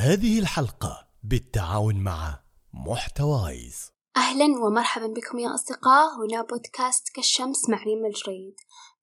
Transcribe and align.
هذه 0.00 0.38
الحلقة 0.38 1.08
بالتعاون 1.22 1.94
مع 1.94 2.40
محتوايز. 2.72 3.92
أهلا 4.16 4.44
ومرحبا 4.44 5.06
بكم 5.06 5.38
يا 5.38 5.54
أصدقاء. 5.54 6.08
هنا 6.16 6.42
بودكاست 6.42 7.08
كالشمس 7.14 7.68
مع 7.68 7.82
ريم 7.82 8.06
الجريد. 8.06 8.54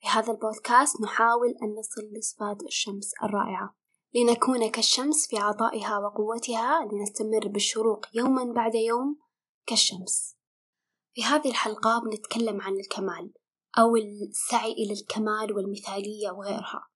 في 0.02 0.08
هذا 0.08 0.32
البودكاست 0.32 1.02
نحاول 1.02 1.48
أن 1.64 1.76
نصل 1.80 2.02
لصفات 2.18 2.64
الشمس 2.64 3.12
الرائعة. 3.24 3.76
لنكون 4.14 4.70
كالشمس 4.70 5.28
في 5.28 5.38
عطائها 5.38 5.98
وقوتها 5.98 6.86
لنستمر 6.92 7.48
بالشروق 7.48 8.06
يوما 8.14 8.54
بعد 8.54 8.76
يوم 8.76 9.20
كالشمس. 9.68 10.36
في 11.14 11.24
هذه 11.24 11.50
الحلقة 11.50 12.02
بنتكلم 12.06 12.62
عن 12.62 12.74
الكمال 12.74 13.34
أو 13.78 13.96
السعي 13.96 14.72
إلى 14.72 14.94
الكمال 14.94 15.54
والمثالية 15.56 16.32
وغيرها. 16.32 16.88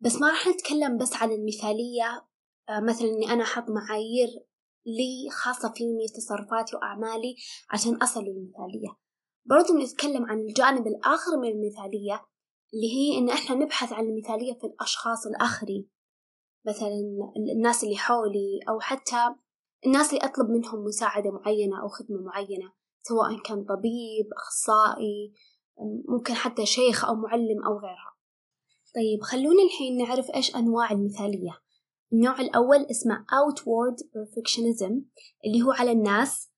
بس 0.00 0.14
ما 0.14 0.30
راح 0.30 0.46
نتكلم 0.46 0.98
بس 0.98 1.12
عن 1.16 1.32
المثالية 1.32 2.33
مثلا 2.70 3.08
إني 3.08 3.32
أنا 3.32 3.42
أحط 3.42 3.64
معايير 3.70 4.28
لي 4.86 5.30
خاصة 5.30 5.72
فيني 5.72 6.06
تصرفاتي 6.16 6.76
وأعمالي 6.76 7.36
عشان 7.70 7.94
أصل 7.94 8.20
للمثالية. 8.20 8.96
برضو 9.44 9.72
بنتكلم 9.72 10.24
عن 10.24 10.40
الجانب 10.40 10.86
الآخر 10.86 11.36
من 11.36 11.48
المثالية 11.48 12.24
اللي 12.74 12.92
هي 12.94 13.18
إن 13.18 13.30
إحنا 13.30 13.56
نبحث 13.56 13.92
عن 13.92 14.04
المثالية 14.04 14.52
في 14.52 14.66
الأشخاص 14.66 15.26
الآخرين. 15.26 15.88
مثلا 16.66 16.92
الناس 17.56 17.84
اللي 17.84 17.96
حولي 17.96 18.60
أو 18.68 18.80
حتى 18.80 19.34
الناس 19.86 20.14
اللي 20.14 20.24
أطلب 20.24 20.50
منهم 20.50 20.84
مساعدة 20.84 21.30
معينة 21.30 21.82
أو 21.82 21.88
خدمة 21.88 22.20
معينة 22.20 22.72
سواء 23.02 23.42
كان 23.42 23.64
طبيب 23.64 24.26
أخصائي 24.36 25.32
ممكن 26.08 26.34
حتى 26.34 26.66
شيخ 26.66 27.04
أو 27.04 27.14
معلم 27.14 27.64
أو 27.66 27.78
غيرها. 27.78 28.14
طيب 28.94 29.22
خلونا 29.22 29.62
الحين 29.62 29.98
نعرف 29.98 30.30
إيش 30.34 30.56
أنواع 30.56 30.90
المثالية. 30.92 31.63
النوع 32.12 32.40
الأول 32.40 32.86
اسمه 32.90 33.14
outward 33.14 34.02
perfectionism 34.02 34.92
اللي 35.46 35.62
هو 35.62 35.72
على 35.72 35.92
الناس 35.92 36.50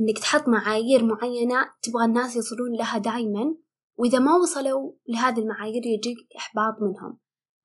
إنك 0.00 0.18
تحط 0.18 0.48
معايير 0.48 1.04
معينة 1.04 1.70
تبغى 1.82 2.04
الناس 2.04 2.36
يصلون 2.36 2.76
لها 2.78 2.98
دايما 2.98 3.56
وإذا 3.98 4.18
ما 4.18 4.36
وصلوا 4.36 4.92
لهذه 5.08 5.38
المعايير 5.38 5.86
يجيك 5.86 6.16
إحباط 6.36 6.74
منهم. 6.80 7.18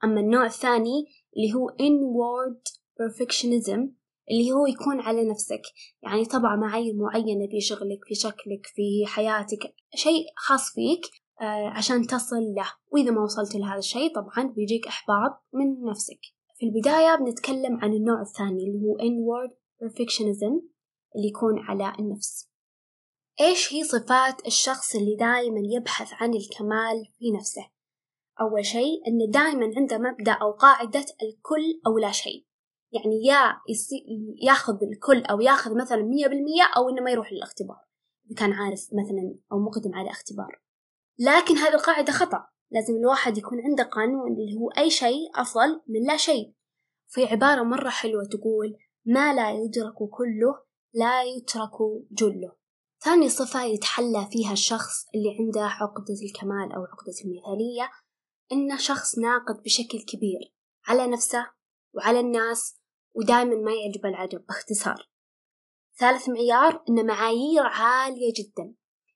أما 0.03 0.19
النوع 0.19 0.45
الثاني 0.45 1.05
اللي 1.38 1.53
هو 1.53 1.69
inward 1.69 2.61
perfectionism 3.02 3.80
اللي 4.31 4.52
هو 4.52 4.67
يكون 4.67 4.99
على 4.99 5.30
نفسك. 5.30 5.61
يعني 6.02 6.25
طبعا 6.25 6.55
معايير 6.55 6.93
معينة 6.95 7.47
في 7.52 7.61
شغلك 7.61 7.99
في 8.08 8.15
شكلك 8.15 8.65
في 8.75 9.05
حياتك 9.08 9.75
شيء 9.95 10.25
خاص 10.36 10.73
فيك 10.73 11.02
آه 11.41 11.67
عشان 11.69 12.08
تصل 12.08 12.53
له. 12.55 12.67
وإذا 12.91 13.11
ما 13.11 13.21
وصلت 13.21 13.55
لهذا 13.55 13.80
الشيء 13.80 14.15
طبعا 14.15 14.53
بيجيك 14.55 14.88
إحباط 14.88 15.43
من 15.53 15.89
نفسك. 15.89 16.19
في 16.64 16.69
البداية 16.69 17.16
بنتكلم 17.16 17.80
عن 17.81 17.94
النوع 17.94 18.22
الثاني 18.22 18.64
اللي 18.64 18.88
هو 18.88 18.97
inward 18.97 19.52
perfectionism 19.52 20.64
اللي 21.16 21.28
يكون 21.28 21.59
على 21.59 21.94
النفس. 22.00 22.50
إيش 23.42 23.73
هي 23.73 23.83
صفات 23.83 24.47
الشخص 24.47 24.95
اللي 24.95 25.16
دائما 25.16 25.59
يبحث 25.75 26.14
عن 26.14 26.33
الكمال 26.33 27.05
في 27.20 27.31
نفسه؟ 27.31 27.70
أول 28.42 28.66
شيء 28.66 29.08
إنه 29.08 29.31
دائما 29.31 29.72
عنده 29.78 29.97
مبدأ 29.97 30.31
أو 30.31 30.52
قاعدة 30.52 31.00
الكل 31.00 31.81
أو 31.88 31.97
لا 31.97 32.11
شيء. 32.11 32.45
يعني 32.92 33.25
يا 33.25 33.58
ياخذ 34.44 34.83
الكل 34.83 35.23
أو 35.23 35.42
ياخذ 35.42 35.77
مثلا 35.81 36.03
مية 36.03 36.27
بالمية 36.27 36.64
أو 36.77 36.89
إنه 36.89 37.02
ما 37.02 37.11
يروح 37.11 37.33
للاختبار. 37.33 37.81
إذا 38.25 38.36
كان 38.36 38.53
عارف 38.53 38.80
مثلا 38.80 39.36
أو 39.52 39.59
مقدم 39.59 39.95
على 39.95 40.09
اختبار. 40.09 40.61
لكن 41.20 41.58
هذه 41.58 41.73
القاعدة 41.73 42.14
خطأ. 42.14 42.52
لازم 42.73 42.93
الواحد 42.95 43.38
يكون 43.38 43.61
عنده 43.61 43.83
قانون 43.83 44.31
اللي 44.31 44.59
هو 44.59 44.69
أي 44.69 44.89
شيء 44.89 45.29
أفضل 45.35 45.81
من 45.88 46.07
لا 46.07 46.17
شيء. 46.17 46.53
في 47.07 47.25
عبارة 47.25 47.63
مرة 47.63 47.89
حلوة 47.89 48.23
تقول 48.31 48.77
ما 49.05 49.33
لا 49.33 49.52
يدرك 49.52 49.95
كله 49.95 50.63
لا 50.93 51.23
يترك 51.23 51.77
جله. 52.11 52.55
ثاني 52.99 53.30
صفة 53.30 53.63
يتحلى 53.63 54.27
فيها 54.31 54.53
الشخص 54.53 55.05
اللي 55.15 55.38
عنده 55.39 55.61
عقدة 55.61 56.15
الكمال 56.25 56.71
أو 56.75 56.81
عقدة 56.81 57.14
المثالية 57.25 57.92
إنه 58.52 58.77
شخص 58.77 59.17
ناقد 59.17 59.64
بشكل 59.64 59.98
كبير 60.08 60.53
على 60.87 61.08
نفسه 61.08 61.48
وعلى 61.95 62.19
الناس 62.19 62.75
ودائما 63.15 63.55
ما 63.55 63.71
يعجب 63.73 64.05
العجب 64.05 64.45
باختصار. 64.45 65.09
ثالث 65.99 66.30
معيار 66.30 66.83
إن 66.89 67.05
معايير 67.05 67.64
عالية 67.64 68.33
جدا. 68.33 68.73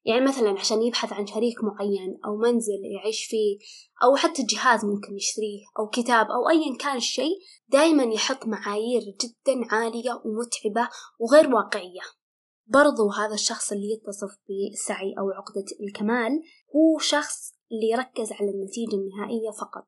يعني 0.08 0.24
مثلا 0.24 0.50
عشان 0.50 0.82
يبحث 0.82 1.12
عن 1.12 1.26
شريك 1.26 1.64
معين 1.64 2.20
أو 2.24 2.36
منزل 2.36 2.80
يعيش 2.96 3.24
فيه 3.24 3.58
أو 4.04 4.16
حتى 4.16 4.42
جهاز 4.42 4.84
ممكن 4.84 5.16
يشتريه 5.16 5.60
أو 5.78 5.88
كتاب 5.88 6.26
أو 6.26 6.48
أيا 6.48 6.76
كان 6.76 6.96
الشيء 6.96 7.38
دايما 7.68 8.02
يحط 8.02 8.46
معايير 8.46 9.02
جدا 9.02 9.66
عالية 9.70 10.22
ومتعبة 10.24 10.88
وغير 11.18 11.54
واقعية. 11.54 12.00
برضو 12.66 13.10
هذا 13.10 13.34
الشخص 13.34 13.72
اللي 13.72 13.92
يتصف 13.92 14.38
بالسعي 14.48 15.14
أو 15.18 15.30
عقدة 15.30 15.64
الكمال 15.80 16.42
هو 16.76 16.98
شخص 16.98 17.52
اللي 17.72 17.90
يركز 17.90 18.32
على 18.32 18.50
النتيجة 18.50 18.94
النهائية 18.94 19.50
فقط. 19.60 19.86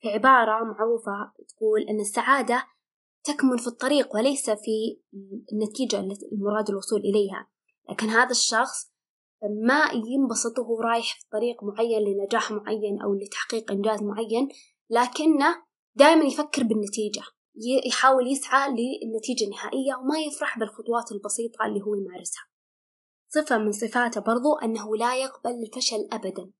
في 0.00 0.08
عبارة 0.08 0.64
معروفة 0.64 1.32
تقول 1.48 1.82
أن 1.82 2.00
السعادة 2.00 2.66
تكمن 3.24 3.56
في 3.56 3.66
الطريق 3.66 4.14
وليس 4.14 4.50
في 4.50 5.00
النتيجة 5.52 6.00
المراد 6.32 6.68
الوصول 6.68 7.00
إليها. 7.00 7.48
لكن 7.90 8.06
هذا 8.06 8.30
الشخص 8.30 8.95
ما 9.42 9.90
ينبسط 9.92 10.58
وهو 10.58 10.80
رايح 10.80 11.20
في 11.20 11.26
طريق 11.32 11.64
معين 11.64 12.02
لنجاح 12.02 12.50
معين 12.52 13.02
أو 13.02 13.14
لتحقيق 13.14 13.72
إنجاز 13.72 14.02
معين 14.02 14.48
لكنه 14.90 15.62
دائما 15.94 16.24
يفكر 16.24 16.62
بالنتيجة. 16.62 17.22
يحاول 17.86 18.32
يسعى 18.32 18.68
للنتيجة 18.70 19.44
النهائية 19.44 19.94
وما 19.94 20.18
يفرح 20.18 20.58
بالخطوات 20.58 21.12
البسيطة 21.12 21.66
اللي 21.66 21.80
هو 21.80 21.94
يمارسها. 21.94 22.44
صفة 23.28 23.58
من 23.58 23.72
صفاته 23.72 24.20
برضو 24.20 24.54
أنه 24.54 24.96
لا 24.96 25.16
يقبل 25.16 25.50
الفشل 25.50 26.08
أبدا 26.12 26.50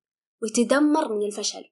ويتدمر 0.43 1.13
من 1.13 1.27
الفشل. 1.27 1.65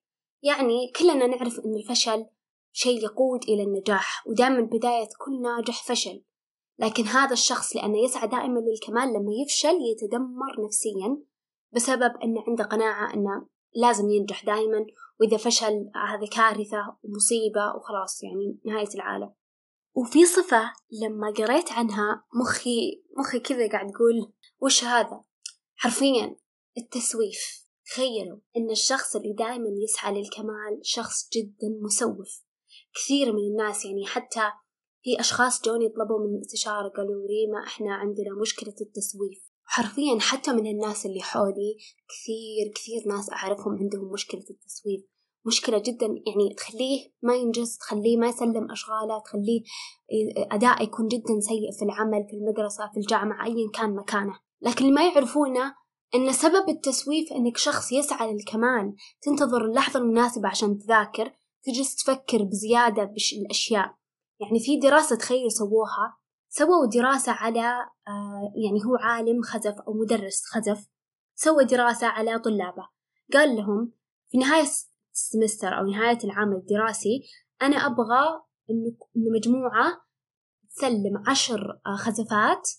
يعني 0.43 0.93
كلنا 0.99 1.27
نعرف 1.27 1.61
أن 1.61 1.75
الفشل 1.75 2.27
شيء 2.73 3.03
يقود 3.03 3.45
إلى 3.45 3.63
النجاح 3.63 4.27
ودائما 4.27 4.61
بداية 4.61 5.09
كل 5.19 5.43
ناجح 5.43 5.89
فشل. 5.89 6.25
لكن 6.79 7.05
هذا 7.05 7.33
الشخص 7.33 7.77
لأنه 7.77 7.99
يسعى 7.99 8.29
دائما 8.29 8.61
للكمال 8.61 9.09
لما 9.09 9.33
يفشل 9.43 9.79
يتدمر 9.93 10.65
نفسيا 10.67 11.23
بسبب 11.73 12.17
أنه 12.25 12.45
عنده 12.49 12.65
قناعة 12.65 13.15
أنه 13.15 13.49
لازم 13.75 14.11
ينجح 14.11 14.45
دائما 14.45 14.87
وإذا 15.21 15.37
فشل 15.37 15.91
هذا 15.95 16.27
كارثة 16.33 16.97
ومصيبة 17.03 17.77
وخلاص 17.77 18.23
يعني 18.23 18.59
نهاية 18.65 18.95
العالم. 18.95 19.35
وفي 19.95 20.27
صفة 20.27 20.73
لما 21.03 21.31
قريت 21.31 21.73
عنها 21.73 22.25
مخي 22.41 23.05
مخي 23.19 23.41
كذا 23.41 23.69
قاعد 23.69 23.91
يقول 23.91 24.33
وش 24.61 24.85
هذا؟ 24.85 25.25
حرفيا 25.77 26.37
التسويف. 26.79 27.65
تخيلوا 27.87 28.39
إن 28.57 28.71
الشخص 28.71 29.17
اللي 29.17 29.33
دائما 29.33 29.69
يسعى 29.85 30.15
للكمال 30.15 30.81
شخص 30.83 31.29
جدا 31.33 31.69
مسوف. 31.83 32.45
كثير 32.95 33.33
من 33.33 33.39
الناس 33.39 33.85
يعني 33.85 34.07
حتى 34.07 34.53
في 35.05 35.21
أشخاص 35.21 35.63
جوني 35.63 35.89
طلبوا 35.89 36.27
مني 36.27 36.41
استشارة 36.41 36.89
قالوا 36.89 37.27
ريما 37.27 37.67
إحنا 37.67 37.95
عندنا 37.95 38.35
مشكلة 38.41 38.75
التسويف. 38.81 39.39
حرفيا 39.65 40.19
حتى 40.21 40.53
من 40.53 40.67
الناس 40.67 41.07
اللي 41.07 41.21
حولي 41.21 41.77
كثير 42.09 42.73
كثير 42.75 43.15
ناس 43.15 43.31
أعرفهم 43.33 43.79
عندهم 43.79 44.13
مشكلة 44.13 44.45
التسويف. 44.51 45.05
مشكلة 45.47 45.79
جدا 45.79 46.07
يعني 46.07 46.55
تخليه 46.57 47.13
ما 47.23 47.35
ينجز 47.35 47.79
تخليه 47.79 48.17
ما 48.17 48.29
يسلم 48.29 48.71
أشغاله 48.71 49.19
تخليه 49.25 49.63
أداء 50.53 50.83
يكون 50.83 51.09
جدا 51.09 51.41
سيء 51.41 51.73
في 51.79 51.85
العمل 51.85 52.27
في 52.31 52.37
المدرسة 52.37 52.91
في 52.95 53.01
الجامعة 53.01 53.47
أيا 53.47 53.71
كان 53.75 53.95
مكانه. 53.95 54.39
لكن 54.61 54.85
اللي 54.85 54.95
ما 54.95 55.07
يعرفونه 55.09 55.75
أن 56.15 56.33
سبب 56.33 56.69
التسويف 56.69 57.33
أنك 57.33 57.57
شخص 57.57 57.93
يسعى 57.93 58.33
للكمال 58.33 58.95
تنتظر 59.23 59.65
اللحظة 59.65 60.01
المناسبة 60.01 60.49
عشان 60.49 60.79
تذاكر 60.79 61.33
تجلس 61.65 61.97
تفكر 61.97 62.43
بزيادة 62.43 63.05
بالأشياء 63.05 63.95
يعني 64.45 64.61
في 64.61 64.77
دراسة 64.77 65.17
تخيل 65.17 65.53
سووها 65.53 66.17
سووا 66.49 66.87
دراسة 66.87 67.33
على 67.33 67.65
آه، 68.09 68.53
يعني 68.65 68.85
هو 68.85 68.97
عالم 68.97 69.43
خزف 69.43 69.75
أو 69.81 69.93
مدرس 69.93 70.43
خزف 70.45 70.89
سوى 71.35 71.65
دراسة 71.65 72.07
على 72.07 72.39
طلابه. 72.39 72.89
قال 73.33 73.57
لهم 73.57 73.93
في 74.31 74.39
نهاية 74.39 74.67
السمستر 75.13 75.79
أو 75.79 75.85
نهاية 75.85 76.19
العام 76.25 76.53
الدراسي 76.53 77.23
أنا 77.63 77.77
أبغى 77.77 78.43
إنه 78.71 78.97
مجموعة 79.37 80.05
تسلم 80.71 81.23
عشر 81.27 81.81
آه، 81.87 81.97
خزفات 81.97 82.71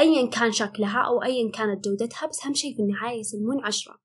أيا 0.00 0.30
كان 0.30 0.52
شكلها 0.52 1.00
أو 1.06 1.22
أيا 1.22 1.50
كانت 1.50 1.84
جودتها 1.88 2.26
بس 2.26 2.44
أهم 2.44 2.54
شيء 2.54 2.76
في 2.76 2.82
النهاية 2.82 3.20
يسلمون 3.20 3.64
عشرة. 3.64 3.98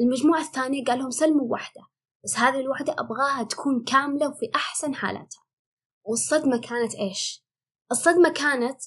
المجموعة 0.00 0.40
الثانية 0.40 0.84
قال 0.84 0.98
لهم 0.98 1.10
سلموا 1.10 1.52
واحدة 1.52 1.80
بس 2.24 2.38
هذه 2.38 2.60
الوحدة 2.60 2.92
أبغاها 2.98 3.42
تكون 3.42 3.84
كاملة 3.84 4.28
وفي 4.28 4.50
أحسن 4.54 4.94
حالاتها. 4.94 5.43
والصدمة 6.04 6.56
كانت 6.56 6.94
إيش؟ 6.94 7.44
الصدمة 7.92 8.28
كانت 8.28 8.80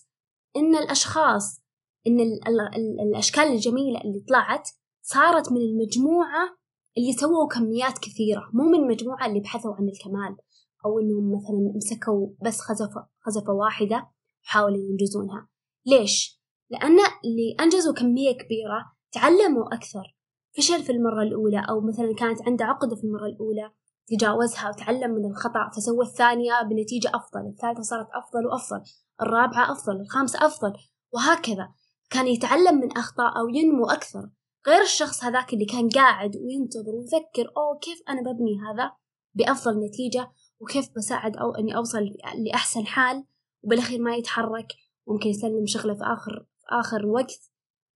إن 0.55 0.75
الأشخاص 0.75 1.61
إن 2.07 2.19
ال 2.19 2.47
ال 2.47 2.61
ال 2.61 3.01
الأشكال 3.01 3.43
الجميلة 3.43 4.01
اللي 4.01 4.19
طلعت 4.27 4.69
صارت 5.01 5.51
من 5.51 5.57
المجموعة 5.57 6.57
اللي 6.97 7.13
سووا 7.13 7.47
كميات 7.47 7.97
كثيرة 7.97 8.49
مو 8.53 8.63
من 8.63 8.79
المجموعة 8.79 9.25
اللي 9.27 9.39
بحثوا 9.39 9.75
عن 9.75 9.89
الكمال 9.89 10.37
أو 10.85 10.99
إنهم 10.99 11.31
مثلا 11.35 11.73
مسكوا 11.75 12.27
بس 12.45 12.59
خزفة 12.59 13.07
خزفة 13.19 13.53
واحدة 13.53 14.09
وحاولوا 14.43 14.77
ينجزونها 14.77 15.47
ليش؟ 15.85 16.41
لأن 16.69 16.97
اللي 17.25 17.55
أنجزوا 17.59 17.93
كمية 17.93 18.31
كبيرة 18.31 18.91
تعلموا 19.11 19.75
أكثر 19.75 20.15
فشل 20.57 20.83
في 20.83 20.91
المرة 20.91 21.23
الأولى 21.23 21.65
أو 21.69 21.81
مثلا 21.81 22.15
كانت 22.15 22.41
عنده 22.41 22.65
عقدة 22.65 22.95
في 22.95 23.03
المرة 23.03 23.25
الأولى 23.25 23.71
تجاوزها 24.07 24.69
وتعلم 24.69 25.11
من 25.11 25.25
الخطأ 25.25 25.69
فسوى 25.75 26.05
الثانية 26.05 26.61
بنتيجة 26.61 27.11
أفضل 27.13 27.47
الثالثة 27.47 27.81
صارت 27.81 28.07
أفضل 28.13 28.45
وأفضل 28.45 28.83
الرابعة 29.21 29.71
أفضل 29.71 30.01
الخامسة 30.01 30.45
أفضل 30.45 30.73
وهكذا. 31.13 31.69
كان 32.09 32.27
يتعلم 32.27 32.75
من 32.79 32.97
أخطاء 32.97 33.39
أو 33.39 33.47
ينمو 33.49 33.85
أكثر. 33.85 34.29
غير 34.67 34.81
الشخص 34.81 35.23
هذاك 35.23 35.53
اللي 35.53 35.65
كان 35.65 35.89
قاعد 35.89 36.35
وينتظر 36.35 36.95
ويفكر 36.95 37.51
أوه 37.57 37.79
كيف 37.79 38.01
أنا 38.09 38.21
ببني 38.21 38.59
هذا؟ 38.59 38.91
بأفضل 39.33 39.85
نتيجة 39.85 40.31
وكيف 40.59 40.89
بساعد 40.95 41.37
أو 41.37 41.55
إني 41.55 41.75
أوصل 41.75 42.09
لأحسن 42.45 42.85
حال 42.85 43.23
وبالأخير 43.63 44.01
ما 44.01 44.15
يتحرك 44.15 44.67
ممكن 45.07 45.29
يسلم 45.29 45.65
شغله 45.65 45.93
في 45.93 46.03
آخر 46.03 46.45
في 46.57 46.65
آخر 46.69 47.05
وقت 47.05 47.51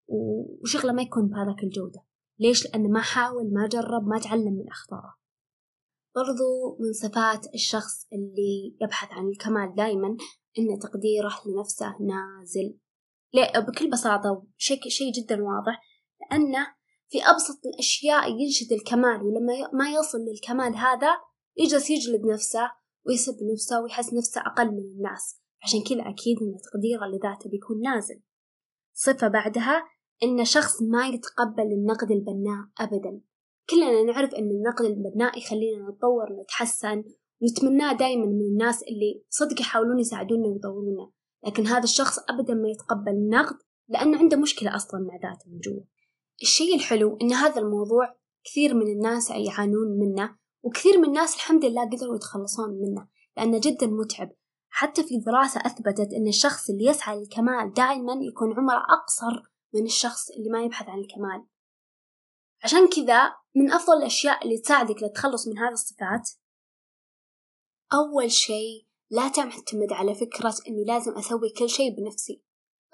وشغله 0.08 0.94
ما 0.94 1.02
يكون 1.02 1.28
بهذاك 1.28 1.64
الجودة. 1.64 2.04
ليش؟ 2.40 2.66
لأنه 2.66 2.90
ما 2.90 3.02
حاول 3.02 3.54
ما 3.54 3.68
جرب 3.68 4.08
ما 4.08 4.20
تعلم 4.20 4.54
من 4.54 4.70
أخطائه. 4.70 5.21
برضو 6.16 6.78
من 6.80 6.94
صفات 6.94 7.54
الشخص 7.54 8.08
اللي 8.14 8.78
يبحث 8.82 9.12
عن 9.12 9.28
الكمال 9.28 9.76
دائما 9.76 10.08
إن 10.60 10.80
تقديره 10.80 11.32
لنفسه 11.46 11.96
نازل. 12.00 12.78
بكل 13.68 13.90
بساطة 13.90 14.48
شيء 14.58 14.90
شيء 14.90 15.12
جدا 15.12 15.36
واضح. 15.36 15.82
لأنه 16.22 16.68
في 17.10 17.24
أبسط 17.24 17.66
الأشياء 17.66 18.30
ينشد 18.30 18.72
الكمال 18.72 19.22
ولما 19.24 19.54
ما 19.74 19.90
يصل 19.92 20.18
للكمال 20.18 20.76
هذا 20.76 21.18
يجلس 21.58 21.90
يجلد 21.90 22.22
نفسه 22.26 22.72
ويسب 23.08 23.38
نفسه 23.54 23.82
ويحس 23.82 24.14
نفسه 24.14 24.42
أقل 24.42 24.72
من 24.72 24.80
الناس. 24.80 25.42
عشان 25.64 25.84
كذا 25.84 26.02
أكيد 26.02 26.38
إن 26.42 26.58
تقديره 26.72 27.06
لذاته 27.06 27.50
بيكون 27.50 27.82
نازل. 27.82 28.22
صفة 28.94 29.28
بعدها 29.28 29.84
إن 30.24 30.46
شخص 30.46 30.82
ما 30.82 31.08
يتقبل 31.08 31.64
النقد 31.64 32.12
البناء 32.12 32.66
أبدا. 32.80 33.22
كلنا 33.72 34.04
نعرف 34.04 34.34
إن 34.34 34.50
النقد 34.52 34.86
البناء 34.86 35.38
يخلينا 35.38 35.90
نتطور 35.90 36.32
ونتحسن 36.32 37.04
ونتمناه 37.42 37.94
دايما 37.94 38.26
من 38.26 38.42
الناس 38.42 38.84
اللي 38.84 39.24
صدق 39.30 39.62
يحاولون 39.62 40.00
يساعدونا 40.00 40.48
ويطورونا. 40.48 41.12
لكن 41.46 41.68
هذا 41.68 41.84
الشخص 41.84 42.20
أبدا 42.30 42.54
ما 42.54 42.70
يتقبل 42.70 43.12
النقد 43.12 43.56
لأنه 43.90 44.18
عنده 44.18 44.38
مشكلة 44.38 44.76
أصلا 44.76 45.00
مع 45.00 45.14
ذاته 45.14 45.52
من 45.52 45.60
جوا. 45.60 45.84
الشيء 46.42 46.76
الحلو 46.76 47.18
إن 47.22 47.34
هذا 47.34 47.62
الموضوع 47.62 48.16
كثير 48.44 48.74
من 48.74 48.88
الناس 48.88 49.30
يعانون 49.30 50.00
منه 50.00 50.36
وكثير 50.64 50.98
من 50.98 51.06
الناس 51.06 51.36
الحمد 51.36 51.66
لله 51.66 51.90
قدروا 51.90 52.16
يتخلصون 52.16 52.70
منه 52.70 53.08
لأنه 53.38 53.60
جدا 53.64 53.88
متعب. 53.88 54.32
حتى 54.70 55.04
في 55.04 55.18
دراسة 55.18 55.62
أثبتت 55.66 56.14
أن 56.14 56.28
الشخص 56.28 56.70
اللي 56.70 56.86
يسعى 56.86 57.20
للكمال 57.20 57.74
دائما 57.74 58.14
يكون 58.14 58.54
عمره 58.54 58.84
أقصر 58.90 59.52
من 59.74 59.86
الشخص 59.86 60.30
اللي 60.32 60.50
ما 60.50 60.64
يبحث 60.64 60.90
عن 60.90 61.00
الكمال. 61.00 61.46
عشان 62.64 62.88
كذا 62.88 63.36
من 63.56 63.72
أفضل 63.72 63.98
الأشياء 63.98 64.44
اللي 64.44 64.58
تساعدك 64.58 65.04
للتخلص 65.04 65.48
من 65.48 65.58
هذه 65.58 65.74
الصفات 65.74 66.30
أول 67.94 68.32
شيء 68.32 68.88
لا 69.12 69.28
تعتمد 69.28 69.92
على 69.92 70.16
فكرة 70.16 70.56
إني 70.68 70.86
لازم 70.86 71.18
أسوي 71.18 71.50
كل 71.50 71.70
شيء 71.70 71.96
بنفسي. 71.96 72.44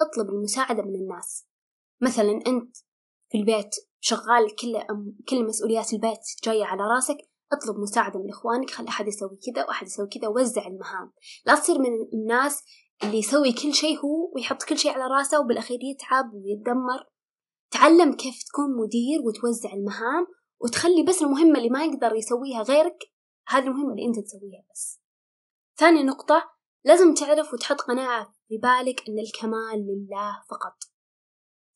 اطلب 0.00 0.28
المساعدة 0.28 0.82
من 0.82 0.94
الناس. 0.94 1.46
مثلا 2.00 2.32
أنت 2.46 2.76
في 3.30 3.38
البيت 3.38 3.74
شغال 4.00 4.56
كل 4.56 4.82
كل 5.28 5.44
مسؤوليات 5.44 5.92
البيت 5.92 6.20
جاية 6.44 6.64
على 6.64 6.82
راسك 6.82 7.16
اطلب 7.52 7.78
مساعدة 7.78 8.18
من 8.18 8.30
إخوانك 8.30 8.70
خلي 8.70 8.88
أحد 8.88 9.08
يسوي 9.08 9.38
كذا 9.46 9.64
وأحد 9.64 9.86
يسوي 9.86 10.06
كذا 10.06 10.28
وزع 10.28 10.66
المهام. 10.66 11.12
لا 11.46 11.54
تصير 11.54 11.78
من 11.78 11.90
الناس 12.12 12.62
اللي 13.02 13.18
يسوي 13.18 13.52
كل 13.52 13.74
شيء 13.74 13.98
هو 13.98 14.32
ويحط 14.34 14.62
كل 14.62 14.78
شيء 14.78 14.92
على 14.92 15.14
راسه 15.14 15.40
وبالأخير 15.40 15.78
يتعب 15.82 16.34
ويتدمر. 16.34 17.06
تعلم 17.70 18.12
كيف 18.12 18.42
تكون 18.42 18.76
مدير 18.76 19.20
وتوزع 19.24 19.72
المهام 19.72 20.26
وتخلي 20.60 21.02
بس 21.02 21.22
المهمة 21.22 21.58
اللي 21.58 21.70
ما 21.70 21.84
يقدر 21.84 22.14
يسويها 22.14 22.62
غيرك 22.62 22.98
هذه 23.48 23.64
المهمة 23.64 23.90
اللي 23.90 24.06
أنت 24.06 24.18
تسويها 24.18 24.64
بس. 24.72 25.00
ثاني 25.76 26.02
نقطة 26.02 26.50
لازم 26.84 27.14
تعرف 27.14 27.54
وتحط 27.54 27.80
قناعة 27.80 28.34
في 28.48 28.58
بالك 28.58 29.08
أن 29.08 29.18
الكمال 29.18 29.86
لله 29.86 30.42
فقط. 30.50 30.76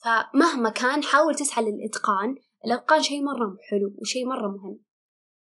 فمهما 0.05 0.71
كان 0.71 1.03
حاول 1.03 1.35
تسعى 1.35 1.65
للإتقان. 1.65 2.37
الإتقان 2.67 3.03
شيء 3.03 3.23
مرة 3.23 3.57
حلو 3.71 3.95
وشيء 3.99 4.27
مرة 4.27 4.49
مهم. 4.49 4.81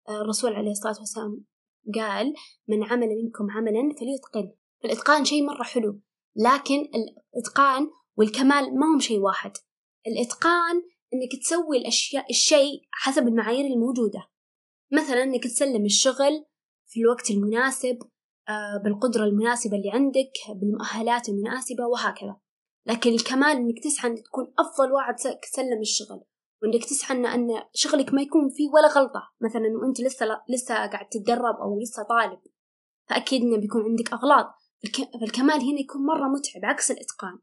الرسول 0.10 0.54
عليه 0.54 0.72
الصلاة 0.72 1.00
والسلام 1.00 1.46
قال 1.96 2.34
من 2.68 2.84
عمل 2.84 3.08
منكم 3.08 3.52
عملا 3.52 3.96
فليتقن. 4.00 4.54
فالإتقان 4.84 5.26
شيء 5.26 5.46
مرة 5.46 5.64
حلو 5.64 6.00
لكن 6.36 6.76
الإتقان 6.76 7.90
والكمال 8.16 8.80
ما 8.80 8.86
هم 8.96 9.00
شيء 9.00 9.20
واحد. 9.20 9.52
الإتقان 10.08 10.82
إنك 11.14 11.42
تسوي 11.42 11.78
الأشياء 11.78 12.30
الشيء 12.30 12.82
حسب 12.92 13.28
المعايير 13.28 13.66
الموجودة. 13.66 14.28
مثلا 14.92 15.24
إنك 15.24 15.44
تسلم 15.44 15.86
الشغل 15.86 16.46
في 16.88 17.00
الوقت 17.00 17.32
المناسب 17.32 18.00
آه، 18.50 18.82
بالقدرة 18.84 19.24
المناسبة 19.24 19.78
اللي 19.78 19.92
عندك 19.92 20.32
بالمؤهلات 20.56 21.30
المناسبة 21.30 21.86
وهكذا. 21.86 22.36
لكن 22.86 23.10
الكمال 23.10 23.58
إنك 23.58 23.84
تسعى 23.84 24.12
إنك 24.12 24.20
تكون 24.20 24.54
أفضل 24.60 24.92
واحد 24.92 25.16
تسلم 25.16 25.80
الشغل 25.82 26.24
وإنك 26.62 26.86
تسعى 26.86 27.18
إن, 27.18 27.26
أن 27.26 27.64
شغلك 27.74 28.14
ما 28.14 28.22
يكون 28.22 28.50
فيه 28.50 28.70
ولا 28.70 28.88
غلطة. 28.88 29.22
مثلا 29.42 29.68
وأنت 29.82 30.02
لسه 30.02 30.26
لسه 30.50 30.76
قاعد 30.76 31.10
تتدرب 31.10 31.56
أو 31.56 31.80
لسه 31.80 32.04
طالب 32.04 32.40
فأكيد 33.10 33.42
إنه 33.42 33.58
بيكون 33.58 33.84
عندك 33.84 34.14
أغلاط. 34.14 34.48
فالكمال 35.22 35.62
هنا 35.62 35.80
يكون 35.80 36.06
مرة 36.06 36.28
متعب 36.28 36.66
عكس 36.66 36.92
الإتقان. 36.92 37.40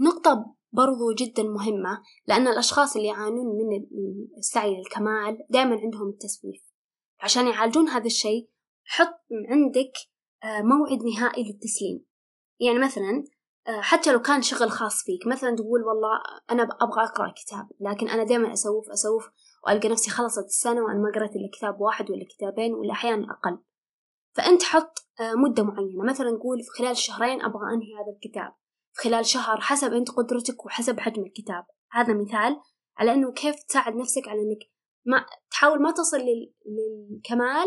نقطة 0.00 0.54
برضو 0.72 1.12
جدا 1.18 1.42
مهمة 1.42 2.02
لأن 2.26 2.48
الأشخاص 2.48 2.96
اللي 2.96 3.08
يعانون 3.08 3.46
من 3.46 3.86
السعي 4.38 4.76
للكمال 4.76 5.46
دائما 5.50 5.76
عندهم 5.76 6.08
التسويف. 6.08 6.62
عشان 7.20 7.46
يعالجون 7.46 7.88
هذا 7.88 8.06
الشيء 8.06 8.48
حط 8.84 9.20
عندك 9.50 9.92
آه، 10.44 10.62
موعد 10.62 11.02
نهائي 11.02 11.44
للتسليم. 11.44 12.06
يعني 12.60 12.78
مثلا 12.78 13.24
آه، 13.68 13.80
حتى 13.80 14.12
لو 14.12 14.20
كان 14.20 14.42
شغل 14.42 14.70
خاص 14.70 15.02
فيك 15.02 15.26
مثلا 15.26 15.56
تقول 15.56 15.82
والله 15.82 16.20
أنا 16.50 16.62
أبغى 16.62 17.02
أقرأ 17.04 17.32
كتاب 17.36 17.68
لكن 17.80 18.08
أنا 18.08 18.24
دائما 18.24 18.52
أسوف 18.52 18.90
أسوف 18.90 19.30
وألقى 19.66 19.88
نفسي 19.88 20.10
خلصت 20.10 20.44
السنة 20.44 20.80
وأنا 20.80 20.98
ما 20.98 21.12
قرأت 21.14 21.36
إلا 21.36 21.50
كتاب 21.52 21.80
واحد 21.80 22.10
ولا 22.10 22.24
كتابين 22.24 22.74
ولا 22.74 22.92
أحيانا 22.92 23.26
أقل. 23.32 23.58
فأنت 24.32 24.62
حط 24.62 24.98
آه، 25.20 25.34
مدة 25.34 25.62
معينة. 25.62 26.04
مثلا 26.04 26.30
قول 26.42 26.62
في 26.62 26.70
خلال 26.78 26.96
شهرين 26.96 27.42
أبغى 27.42 27.74
أنهي 27.74 27.94
هذا 27.94 28.12
الكتاب. 28.16 28.52
خلال 28.92 29.26
شهر 29.26 29.60
حسب 29.60 29.92
أنت 29.92 30.10
قدرتك 30.10 30.64
وحسب 30.66 31.00
حجم 31.00 31.22
الكتاب. 31.22 31.64
هذا 31.92 32.14
مثال 32.14 32.60
على 32.96 33.14
أنه 33.14 33.32
كيف 33.32 33.54
تساعد 33.68 33.96
نفسك 33.96 34.28
على 34.28 34.40
أنك 34.40 34.70
ما 35.06 35.26
تحاول 35.50 35.82
ما 35.82 35.90
تصل 35.90 36.20
للكمال 36.66 37.66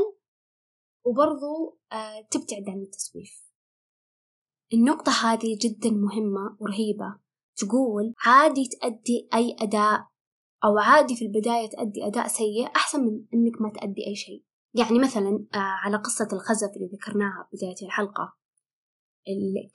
وبرضو 1.06 1.80
آه، 1.92 2.22
تبتعد 2.32 2.70
عن 2.70 2.82
التسويف. 2.82 3.44
النقطة 4.74 5.12
هذه 5.12 5.58
جدا 5.62 5.90
مهمة 5.90 6.58
ورهيبة. 6.60 7.20
تقول 7.56 8.14
عادي 8.26 8.70
تأدي 8.82 9.30
أي 9.34 9.56
أداء 9.60 10.08
أو 10.66 10.78
عادي 10.78 11.16
في 11.16 11.26
البداية 11.26 11.70
تأدي 11.70 12.08
أداء 12.08 12.28
سيء 12.28 12.68
أحسن 12.76 13.00
من 13.00 13.26
إنك 13.34 13.62
ما 13.62 13.70
تأدي 13.70 14.08
أي 14.08 14.16
شيء. 14.16 14.44
يعني 14.74 15.00
مثلا 15.00 15.46
آه، 15.54 15.58
على 15.58 15.98
قصة 15.98 16.28
الخزف 16.34 16.70
اللي 16.76 16.88
ذكرناها 16.88 17.50
بداية 17.54 17.86
الحلقة. 17.86 18.43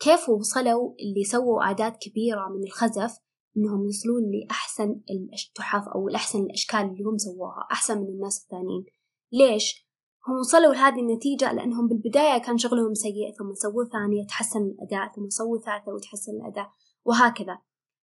كيف 0.00 0.28
وصلوا 0.28 0.94
اللي 1.00 1.24
سووا 1.24 1.62
أعداد 1.62 1.92
كبيرة 2.00 2.48
من 2.48 2.64
الخزف 2.64 3.18
إنهم 3.56 3.84
يوصلون 3.84 4.22
لأحسن 4.30 5.00
التحف 5.10 5.88
أو 5.88 6.08
الأحسن 6.08 6.42
الأشكال 6.42 6.80
اللي 6.80 7.04
هم 7.04 7.18
سووها 7.18 7.68
أحسن 7.72 7.98
من 7.98 8.08
الناس 8.08 8.42
الثانيين. 8.42 8.84
ليش؟ 9.32 9.88
هم 10.28 10.34
وصلوا 10.38 10.74
لهذه 10.74 11.00
النتيجة 11.00 11.52
لأنهم 11.52 11.88
بالبداية 11.88 12.38
كان 12.38 12.58
شغلهم 12.58 12.94
سيء 12.94 13.32
ثم 13.38 13.54
سووا 13.54 13.84
ثانية 13.84 14.26
تحسن 14.26 14.60
الأداء 14.60 15.12
ثم 15.16 15.28
سووا 15.28 15.58
ثالثة 15.58 15.92
وتحسن 15.92 16.32
الأداء 16.32 16.70
وهكذا. 17.04 17.58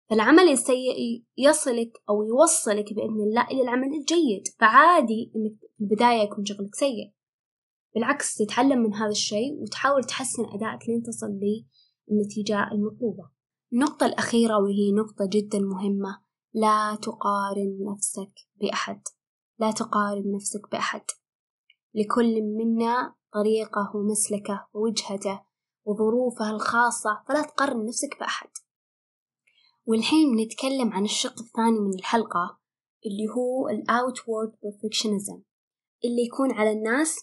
فالعمل 0.09 0.49
السيء 0.49 1.23
يصلك 1.37 1.91
أو 2.09 2.23
يوصلك 2.23 2.93
بإذن 2.93 3.21
الله 3.27 3.47
إلى 3.51 3.61
العمل 3.61 3.87
الجيد 3.87 4.43
فعادي 4.59 5.31
إنك 5.35 5.59
في 5.77 5.83
البداية 5.83 6.21
يكون 6.21 6.45
شغلك 6.45 6.75
سيء. 6.75 7.14
بالعكس 7.95 8.35
تتعلم 8.35 8.79
من 8.79 8.93
هذا 8.93 9.11
الشيء 9.11 9.61
وتحاول 9.61 10.03
تحسن 10.03 10.43
أدائك 10.45 10.89
لين 10.89 11.03
تصل 11.03 11.27
للنتيجة 12.09 12.71
المطلوبة. 12.71 13.29
النقطة 13.73 14.05
الأخيرة 14.05 14.57
وهي 14.57 14.91
نقطة 14.91 15.29
جدا 15.31 15.59
مهمة 15.59 16.21
لا 16.53 16.97
تقارن 17.01 17.77
نفسك 17.91 18.31
بأحد. 18.61 19.01
لا 19.59 19.71
تقارن 19.71 20.31
نفسك 20.35 20.71
بأحد. 20.71 21.01
لكل 21.93 22.41
منا 22.41 23.15
طريقه 23.33 23.91
ومسلكه 23.95 24.67
ووجهته 24.73 25.41
وظروفه 25.85 26.49
الخاصة 26.51 27.23
فلا 27.27 27.41
تقارن 27.41 27.85
نفسك 27.85 28.19
بأحد. 28.19 28.49
والحين 29.85 30.35
بنتكلم 30.35 30.93
عن 30.93 31.05
الشق 31.05 31.39
الثاني 31.39 31.79
من 31.79 31.93
الحلقة 31.99 32.59
اللي 33.05 33.27
هو 33.37 33.69
ال 33.69 33.83
outward 33.89 34.51
perfectionism 34.51 35.39
اللي 36.05 36.25
يكون 36.25 36.51
على 36.51 36.71
الناس 36.71 37.19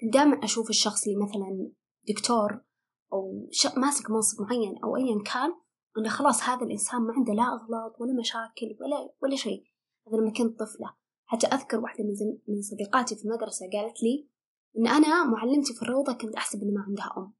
كنت 0.00 0.12
دائما 0.12 0.44
أشوف 0.44 0.70
الشخص 0.70 1.06
اللي 1.06 1.18
مثلا 1.24 1.70
دكتور 2.08 2.60
أو 3.12 3.48
ماسك 3.76 4.10
منصب 4.10 4.42
معين 4.42 4.78
أو 4.84 4.96
أيا 4.96 5.22
كان 5.24 5.50
إنه 5.98 6.08
خلاص 6.08 6.42
هذا 6.42 6.62
الإنسان 6.62 7.02
ما 7.02 7.12
عنده 7.12 7.32
لا 7.32 7.42
أغلاط 7.42 8.00
ولا 8.00 8.12
مشاكل 8.20 8.76
ولا 8.80 9.12
ولا 9.22 9.36
شيء. 9.36 9.64
هذا 10.08 10.16
لما 10.16 10.32
كنت 10.32 10.58
طفلة. 10.58 10.94
حتى 11.26 11.46
أذكر 11.46 11.80
واحدة 11.80 12.04
من, 12.04 12.54
من 12.54 12.62
صديقاتي 12.62 13.16
في 13.16 13.24
المدرسة 13.24 13.66
قالت 13.72 14.02
لي 14.02 14.28
إن 14.78 14.86
أنا 14.86 15.24
معلمتي 15.24 15.74
في 15.74 15.82
الروضة 15.82 16.12
كنت 16.12 16.34
أحسب 16.34 16.62
إن 16.62 16.74
ما 16.74 16.84
عندها 16.88 17.14
أم. 17.16 17.32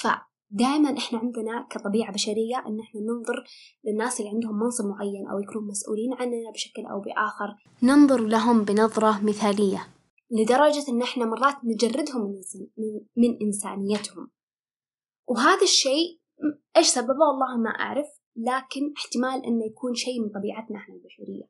فدائما 0.00 0.98
إحنا 0.98 1.18
عندنا 1.18 1.66
كطبيعة 1.70 2.12
بشرية 2.12 2.56
إن 2.66 2.80
إحنا 2.80 3.00
ننظر 3.00 3.44
للناس 3.84 4.20
اللي 4.20 4.30
عندهم 4.30 4.58
منصب 4.58 4.84
معين 4.84 5.28
أو 5.28 5.40
يكونوا 5.40 5.68
مسؤولين 5.68 6.12
عننا 6.12 6.50
بشكل 6.54 6.86
أو 6.86 7.00
بآخر. 7.00 7.56
ننظر 7.82 8.20
لهم 8.20 8.64
بنظرة 8.64 9.24
مثالية. 9.24 9.86
لدرجة 10.34 10.84
إن 10.88 11.02
إحنا 11.02 11.24
مرات 11.24 11.56
نجردهم 11.64 12.22
من, 12.76 13.00
من 13.16 13.38
إنسانيتهم. 13.42 14.30
وهذا 15.28 15.62
الشيء 15.62 16.20
إيش 16.76 16.86
سببه 16.86 17.24
والله 17.30 17.56
ما 17.56 17.70
أعرف. 17.70 18.06
لكن 18.36 18.92
احتمال 18.96 19.46
إنه 19.46 19.64
يكون 19.66 19.94
شيء 19.94 20.20
من 20.22 20.28
طبيعتنا 20.28 20.78
إحنا 20.78 20.94
البشرية. 20.94 21.48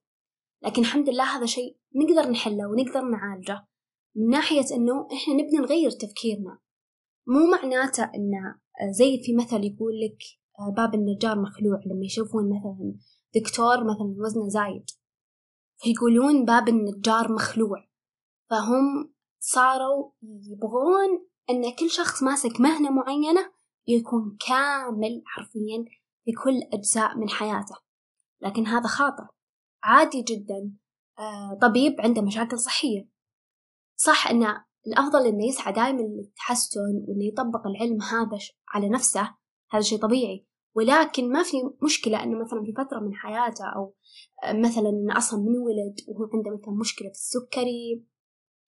لكن 0.62 0.82
الحمد 0.82 1.08
لله 1.08 1.36
هذا 1.36 1.46
شيء 1.46 1.78
نقدر 1.94 2.30
نحله 2.30 2.68
ونقدر 2.68 3.00
نعالجه 3.00 3.66
من 4.16 4.28
ناحية 4.28 4.76
إنه 4.76 5.08
إحنا 5.12 5.34
نبي 5.34 5.56
نغير 5.56 5.90
تفكيرنا. 5.90 6.58
مو 7.26 7.46
معناته 7.46 8.04
إنه 8.04 8.60
زي 8.90 9.22
في 9.22 9.34
مثل 9.36 9.64
يقول 9.64 10.00
لك 10.00 10.18
باب 10.76 10.94
النجار 10.94 11.40
مخلوع. 11.40 11.80
لما 11.86 12.04
يشوفون 12.04 12.44
مثلا 12.44 12.94
دكتور 13.34 13.84
مثلا 13.84 14.14
وزنه 14.18 14.48
زايد 14.48 14.84
فيقولون 15.76 16.44
باب 16.44 16.68
النجار 16.68 17.32
مخلوع. 17.32 17.93
فهم 18.54 19.14
صاروا 19.38 20.10
يبغون 20.22 21.26
أن 21.50 21.74
كل 21.74 21.90
شخص 21.90 22.22
ماسك 22.22 22.60
مهنة 22.60 22.90
معينة 22.90 23.52
يكون 23.86 24.36
كامل 24.48 25.22
حرفيا 25.26 25.84
في 26.24 26.32
كل 26.44 26.60
أجزاء 26.72 27.18
من 27.18 27.28
حياته. 27.28 27.76
لكن 28.40 28.66
هذا 28.66 28.86
خاطئ 28.86 29.22
عادي 29.82 30.22
جدا 30.22 30.72
آه، 31.18 31.58
طبيب 31.62 32.00
عنده 32.00 32.22
مشاكل 32.22 32.58
صحية. 32.58 33.08
صح 33.96 34.26
أن 34.26 34.46
الأفضل 34.86 35.26
أنه 35.26 35.46
يسعى 35.46 35.72
دائما 35.72 36.02
للتحسن 36.02 36.80
وأنه 36.80 37.24
يطبق 37.24 37.66
العلم 37.66 38.02
هذا 38.02 38.38
على 38.68 38.88
نفسه 38.88 39.34
هذا 39.70 39.82
شيء 39.82 39.98
طبيعي. 39.98 40.46
ولكن 40.76 41.32
ما 41.32 41.42
في 41.42 41.56
مشكلة 41.82 42.22
أنه 42.22 42.44
مثلا 42.44 42.62
في 42.64 42.72
فترة 42.72 43.00
من 43.00 43.14
حياته 43.14 43.64
أو 43.76 43.94
آه، 44.44 44.52
مثلا 44.52 44.88
أنه 44.88 45.16
أصلا 45.16 45.40
من 45.40 45.58
ولد 45.58 45.94
وهو 46.08 46.28
عنده 46.34 46.50
مثلا 46.50 46.74
مشكلة 46.74 47.08
في 47.08 47.14
السكري 47.14 48.13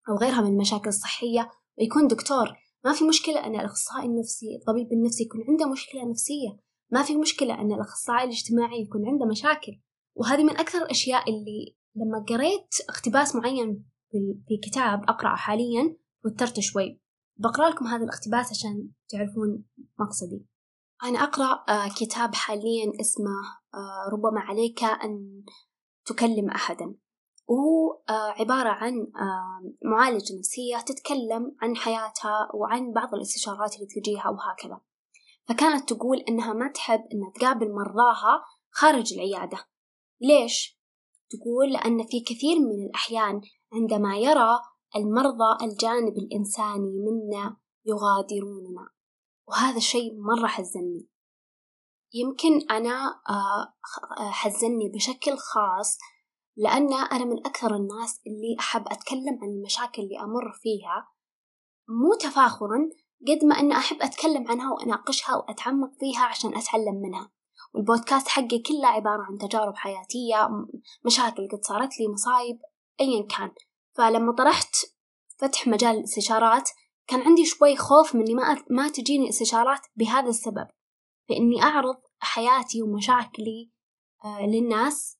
أو 0.08 0.16
غيرها 0.16 0.40
من 0.40 0.48
المشاكل 0.48 0.88
الصحية 0.88 1.50
ويكون 1.78 2.06
دكتور. 2.06 2.46
ما 2.84 2.92
في 2.92 3.04
مشكلة 3.04 3.46
أن 3.46 3.54
الأخصائي 3.54 4.06
النفسي 4.06 4.56
الطبيب 4.56 4.92
النفسي 4.92 5.24
يكون 5.24 5.40
عنده 5.48 5.72
مشكلة 5.72 6.10
نفسية. 6.10 6.58
ما 6.90 7.02
في 7.02 7.16
مشكلة 7.16 7.60
أن 7.60 7.72
الأخصائي 7.72 8.24
الاجتماعي 8.24 8.82
يكون 8.82 9.08
عنده 9.08 9.26
مشاكل. 9.26 9.80
وهذه 10.14 10.44
من 10.44 10.56
أكثر 10.56 10.78
الأشياء 10.78 11.30
اللي 11.30 11.76
لما 11.96 12.24
قريت 12.28 12.68
اقتباس 12.88 13.36
معين 13.36 13.84
في 14.48 14.56
كتاب 14.70 15.02
أقرأه 15.08 15.36
حاليا 15.36 15.96
توترت 16.22 16.60
شوي. 16.60 17.00
بقرأ 17.36 17.70
لكم 17.70 17.86
هذا 17.86 18.04
الاقتباس 18.04 18.50
عشان 18.50 18.90
تعرفون 19.08 19.64
مقصدي. 19.98 20.46
أنا 21.04 21.18
أقرأ 21.18 21.64
آه، 21.68 21.88
كتاب 21.88 22.34
حاليا 22.34 22.92
اسمه 23.00 23.30
آه، 23.74 24.10
ربما 24.12 24.40
عليك 24.40 24.84
أن 24.84 25.42
تكلم 26.06 26.50
أحدا. 26.50 26.94
وهو 27.46 28.02
آه، 28.08 28.34
عبارة 28.40 28.68
عن 28.68 29.06
معالجة 29.84 30.38
نفسية 30.38 30.78
تتكلم 30.86 31.56
عن 31.62 31.76
حياتها 31.76 32.48
وعن 32.54 32.92
بعض 32.92 33.14
الاستشارات 33.14 33.74
اللي 33.74 33.86
تجيها 33.86 34.28
وهكذا. 34.28 34.80
فكانت 35.48 35.92
تقول 35.92 36.18
إنها 36.18 36.52
ما 36.52 36.68
تحب 36.68 37.00
إنها 37.12 37.32
تقابل 37.34 37.72
مرضاها 37.72 38.44
خارج 38.70 39.14
العيادة. 39.14 39.58
ليش؟ 40.20 40.80
تقول 41.30 41.72
لأن 41.72 42.06
في 42.06 42.20
كثير 42.20 42.58
من 42.58 42.86
الأحيان 42.86 43.40
عندما 43.72 44.16
يرى 44.16 44.60
المرضى 44.96 45.64
الجانب 45.64 46.16
الإنساني 46.18 46.92
منا 47.06 47.56
يغادروننا. 47.84 48.90
وهذا 49.48 49.76
الشيء 49.76 50.12
مرة 50.20 50.46
حزني 50.46 51.08
يمكن 52.14 52.70
أنا 52.70 53.20
آه، 53.28 53.74
حزني 54.30 54.88
بشكل 54.88 55.36
خاص 55.36 55.98
لأن 56.56 56.92
أنا 56.92 57.24
من 57.24 57.46
أكثر 57.46 57.76
الناس 57.76 58.20
اللي 58.26 58.56
أحب 58.60 58.84
أتكلم 58.88 59.38
عن 59.42 59.48
المشاكل 59.48 60.02
اللي 60.02 60.20
أمر 60.20 60.52
فيها 60.52 61.08
مو 61.88 62.14
تفاخرا 62.14 62.90
قد 63.28 63.44
ما 63.44 63.60
أنا 63.60 63.76
أحب 63.76 64.02
أتكلم 64.02 64.48
عنها 64.48 64.72
وأناقشها 64.72 65.36
وأتعمق 65.36 65.90
فيها 66.00 66.24
عشان 66.24 66.56
أتعلم 66.56 66.94
منها. 67.02 67.30
والبودكاست 67.74 68.28
حقي 68.28 68.58
كله 68.58 68.86
عبارة 68.86 69.22
عن 69.22 69.38
تجارب 69.38 69.76
حياتية 69.76 70.48
مشاكل 71.06 71.48
قد 71.52 71.64
صارت 71.64 72.00
لي 72.00 72.08
مصايب 72.08 72.58
أيا 73.00 73.26
كان. 73.26 73.50
فلما 73.96 74.32
طرحت 74.32 74.76
فتح 75.38 75.66
مجال 75.66 75.96
الاستشارات 75.96 76.70
كان 77.06 77.20
عندي 77.20 77.44
شوي 77.44 77.76
خوف 77.76 78.14
من 78.14 78.20
إني 78.20 78.34
ما, 78.34 78.64
ما 78.70 78.88
تجيني 78.88 79.28
استشارات 79.28 79.80
بهذا 79.96 80.28
السبب. 80.28 80.68
فإني 81.28 81.62
أعرض 81.62 81.96
حياتي 82.18 82.82
ومشاكلي 82.82 83.70
آه 84.24 84.46
للناس 84.46 85.18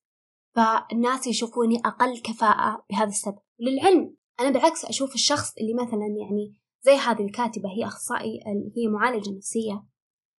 فالناس 0.54 1.26
يشوفوني 1.26 1.78
أقل 1.84 2.18
كفاءة 2.18 2.84
بهذا 2.90 3.08
السبب. 3.08 3.38
للعلم 3.60 4.16
أنا 4.40 4.50
بالعكس 4.50 4.84
أشوف 4.84 5.14
الشخص 5.14 5.54
اللي 5.60 5.74
مثلا 5.74 6.06
يعني 6.20 6.54
زي 6.82 6.92
هذه 6.92 7.24
الكاتبة 7.24 7.68
هي 7.68 7.86
أخصائي 7.86 8.40
هي 8.76 8.88
معالجة 8.88 9.36
نفسية 9.36 9.84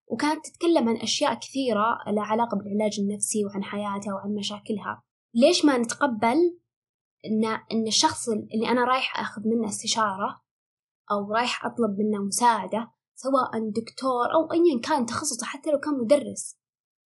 وكانت 0.06 0.46
تتكلم 0.46 0.88
عن 0.88 0.96
أشياء 0.96 1.34
كثيرة 1.34 1.98
لها 2.06 2.24
علاقة 2.24 2.56
بالعلاج 2.56 3.00
النفسي 3.00 3.44
وعن 3.44 3.64
حياتها 3.64 4.14
وعن 4.14 4.34
مشاكلها. 4.34 5.02
ليش 5.34 5.64
ما 5.64 5.78
نتقبل 5.78 6.58
إن 7.26 7.44
إن 7.72 7.86
الشخص 7.86 8.28
اللي 8.28 8.68
أنا 8.68 8.84
رايح 8.84 9.20
أخذ 9.20 9.42
منه 9.44 9.68
استشارة 9.68 10.42
أو 11.10 11.32
رايح 11.32 11.64
أطلب 11.64 11.98
منه 11.98 12.24
مساعدة 12.24 12.92
سواء 13.14 13.70
دكتور 13.70 14.34
أو 14.34 14.52
أيا 14.52 14.80
كان 14.82 15.06
تخصصه 15.06 15.46
حتى 15.46 15.70
لو 15.70 15.78
كان 15.78 15.94
مدرس 15.98 16.58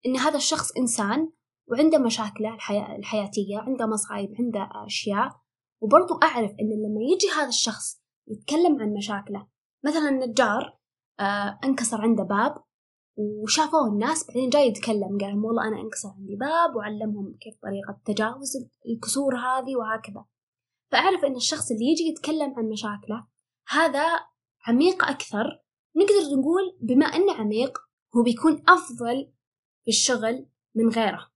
إن 0.05 0.17
هذا 0.17 0.37
الشخص 0.37 0.71
إنسان 0.77 1.31
وعنده 1.71 1.97
مشاكله 1.97 2.53
الحياة 2.55 2.95
الحياتية 2.95 3.57
عنده 3.57 3.85
مصايب 3.85 4.35
عنده 4.39 4.69
أشياء. 4.85 5.29
وبرضو 5.81 6.13
أعرف 6.23 6.51
إن 6.51 6.69
لما 6.69 7.01
يجي 7.13 7.27
هذا 7.35 7.47
الشخص 7.47 8.01
يتكلم 8.27 8.81
عن 8.81 8.93
مشاكله 8.93 9.47
مثلا 9.85 10.09
النجار 10.09 10.79
آه 11.19 11.59
انكسر 11.63 12.01
عنده 12.01 12.23
باب 12.23 12.63
وشافوه 13.17 13.88
الناس 13.88 14.27
بعدين 14.27 14.49
جاي 14.49 14.67
يتكلم 14.67 15.17
قال 15.21 15.45
والله 15.45 15.67
أنا 15.67 15.81
انكسر 15.81 16.09
عندي 16.09 16.35
باب 16.35 16.75
وعلمهم 16.75 17.38
كيف 17.41 17.53
طريقة 17.61 18.01
تجاوز 18.05 18.57
الكسور 18.89 19.35
هذه 19.35 19.75
وهكذا. 19.75 20.25
فأعرف 20.91 21.25
أن 21.25 21.35
الشخص 21.35 21.71
اللي 21.71 21.85
يجي 21.85 22.03
يتكلم 22.03 22.53
عن 22.57 22.69
مشاكله 22.69 23.27
هذا 23.69 24.05
عميق 24.67 25.05
أكثر. 25.05 25.63
نقدر 25.95 26.39
نقول 26.39 26.77
بما 26.81 27.05
أنه 27.05 27.33
عميق 27.33 27.77
هو 28.15 28.23
بيكون 28.23 28.63
أفضل 28.67 29.33
في 29.83 29.88
الشغل 29.88 30.45
من 30.75 30.89
غيره. 30.89 31.29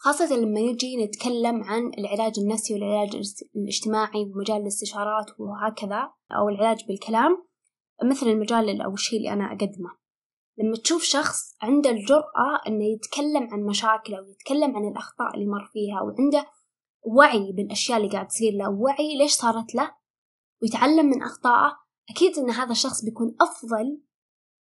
خاصة 0.00 0.36
لما 0.36 0.60
يجي 0.60 1.04
نتكلم 1.04 1.64
عن 1.64 1.90
العلاج 1.98 2.32
النفسي 2.38 2.74
والعلاج 2.74 3.22
الاجتماعي 3.56 4.22
ومجال 4.22 4.56
الاستشارات 4.56 5.26
وهكذا 5.38 6.10
أو 6.32 6.48
العلاج 6.48 6.86
بالكلام 6.88 7.46
مثل 8.04 8.26
المجال 8.26 8.82
أو 8.82 8.94
الشيء 8.94 9.18
اللي 9.18 9.32
أنا 9.32 9.44
أقدمه. 9.44 9.98
لما 10.58 10.76
تشوف 10.76 11.02
شخص 11.02 11.56
عنده 11.62 11.90
الجرأة 11.90 12.60
إنه 12.68 12.84
يتكلم 12.84 13.48
عن 13.52 13.62
مشاكله 13.62 14.20
ويتكلم 14.20 14.76
عن 14.76 14.88
الأخطاء 14.88 15.34
اللي 15.34 15.46
مر 15.46 15.70
فيها 15.72 16.00
وعنده 16.02 16.46
وعي 17.02 17.52
بالأشياء 17.52 17.98
اللي 17.98 18.10
قاعد 18.10 18.26
تصير 18.26 18.52
له 18.52 18.70
وعي 18.70 19.18
ليش 19.18 19.32
صارت 19.32 19.74
له 19.74 19.94
ويتعلم 20.62 21.06
من 21.06 21.22
أخطائه 21.22 21.76
أكيد 22.10 22.38
إن 22.38 22.50
هذا 22.50 22.70
الشخص 22.70 23.04
بيكون 23.04 23.36
أفضل 23.40 24.02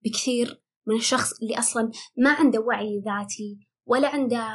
بكثير 0.05 0.63
من 0.87 0.95
الشخص 0.95 1.41
اللي 1.41 1.59
أصلا 1.59 1.91
ما 2.17 2.29
عنده 2.29 2.59
وعي 2.59 2.99
ذاتي 2.99 3.67
ولا 3.85 4.07
عنده 4.07 4.47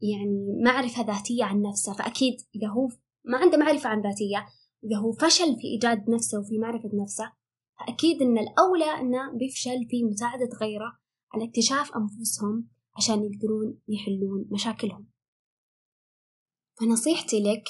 يعني 0.00 0.62
معرفة 0.64 1.02
ذاتية 1.02 1.44
عن 1.44 1.62
نفسه. 1.62 1.92
فأكيد 1.92 2.36
إذا 2.54 2.68
هو 2.68 2.88
ما 3.24 3.38
عنده 3.38 3.58
معرفة 3.58 3.88
عن 3.88 4.02
ذاتية 4.02 4.46
إذا 4.84 4.96
هو 4.96 5.12
فشل 5.12 5.56
في 5.56 5.66
إيجاد 5.66 6.10
نفسه 6.10 6.40
وفي 6.40 6.58
معرفة 6.58 6.90
نفسه 7.02 7.32
فأكيد 7.78 8.22
إن 8.22 8.38
الأولى 8.38 9.00
إنه 9.00 9.32
بيفشل 9.38 9.86
في 9.90 10.04
مساعدة 10.04 10.48
غيره 10.60 10.98
على 11.32 11.44
اكتشاف 11.44 11.90
أنفسهم 11.96 12.68
عشان 12.96 13.24
يقدرون 13.24 13.78
يحلون 13.88 14.46
مشاكلهم. 14.50 15.08
فنصيحتي 16.80 17.42
لك 17.42 17.64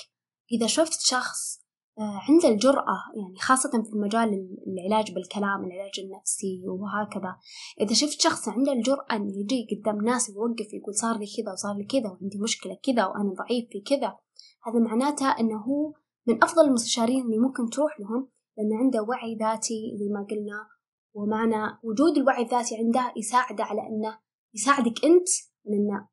إذا 0.52 0.66
شفت 0.66 1.00
شخص 1.00 1.65
عنده 1.98 2.48
الجرأة 2.48 2.98
يعني 3.16 3.38
خاصة 3.38 3.70
في 3.70 3.98
مجال 3.98 4.56
العلاج 4.66 5.14
بالكلام 5.14 5.64
العلاج 5.64 6.00
النفسي 6.00 6.62
وهكذا. 6.66 7.36
إذا 7.80 7.94
شفت 7.94 8.20
شخص 8.20 8.48
عنده 8.48 8.72
الجرأة 8.72 9.06
إنه 9.12 9.32
يجي 9.38 9.66
قدام 9.70 10.04
ناس 10.04 10.30
ويوقف 10.30 10.74
يقول 10.74 10.94
صار 10.94 11.18
لي 11.18 11.26
كذا 11.36 11.52
وصار 11.52 11.76
لي 11.76 11.84
كذا 11.84 12.10
وعندي 12.10 12.38
مشكلة 12.38 12.78
كذا 12.82 13.06
وأنا 13.06 13.34
ضعيف 13.34 13.68
في 13.70 13.80
كذا 13.80 14.18
هذا 14.66 14.78
معناته 14.78 15.30
إنه 15.40 15.56
هو 15.56 15.92
من 16.26 16.44
أفضل 16.44 16.64
المستشارين 16.64 17.24
اللي 17.24 17.38
ممكن 17.38 17.70
تروح 17.70 18.00
لهم 18.00 18.28
لأن 18.56 18.72
عنده 18.72 19.02
وعي 19.02 19.36
ذاتي 19.36 19.96
زي 19.98 20.08
ما 20.08 20.26
قلنا 20.30 20.68
ومعنى 21.14 21.78
وجود 21.82 22.16
الوعي 22.16 22.42
الذاتي 22.42 22.76
عنده 22.76 23.12
يساعده 23.16 23.64
على 23.64 23.80
أنه 23.80 24.18
يساعدك 24.54 25.04
أنت 25.04 25.28
أن 25.68 26.06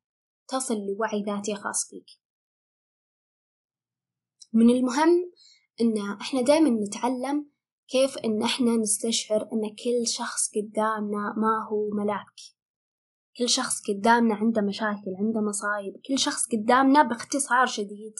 تصل 0.48 0.74
لوعي 0.74 1.22
ذاتي 1.22 1.54
خاص 1.54 1.88
فيك. 1.90 2.06
من 4.52 4.70
المهم 4.70 5.30
أن 5.80 5.98
إحنا 6.20 6.40
دائما 6.40 6.70
نتعلم 6.70 7.46
كيف 7.88 8.18
إن 8.18 8.42
إحنا 8.42 8.76
نستشعر 8.76 9.42
إن 9.52 9.68
كل 9.68 10.06
شخص 10.06 10.50
قدامنا 10.56 11.34
ما 11.36 11.68
هو 11.68 11.90
ملاك. 11.90 12.40
كل 13.38 13.48
شخص 13.48 13.82
قدامنا 13.90 14.34
عنده 14.34 14.62
مشاكل 14.62 15.14
عنده 15.18 15.40
مصايب. 15.40 15.94
كل 16.08 16.18
شخص 16.18 16.46
قدامنا 16.52 17.02
باختصار 17.02 17.66
شديد 17.66 18.14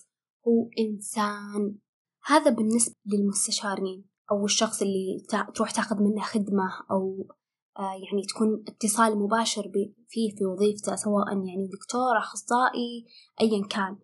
هو 0.49 0.68
إنسان. 0.78 1.78
هذا 2.26 2.50
بالنسبة 2.50 2.94
للمستشارين 3.06 4.04
أو 4.30 4.44
الشخص 4.44 4.82
اللي 4.82 5.26
تروح 5.54 5.70
تاخذ 5.70 5.96
منه 5.96 6.23
خدمة 6.23 6.68
أو 6.90 7.26
آه، 7.78 7.82
يعني 7.82 8.26
تكون 8.28 8.64
اتصال 8.68 9.18
مباشر 9.18 9.73
فيه 10.08 10.37
في 10.37 10.44
وظيفته 10.44 10.96
سواء 10.96 11.28
يعني 11.28 11.68
دكتور 11.73 12.18
أخصائي 12.18 13.06
أيا 13.40 13.66
كان. 13.66 13.99